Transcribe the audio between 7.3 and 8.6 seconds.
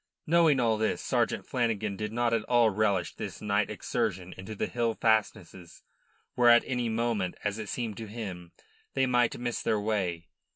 as it seemed to him,